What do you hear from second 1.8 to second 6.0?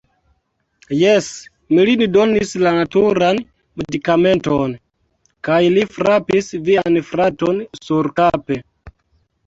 lin donis la naturan medikamenton. Kaj li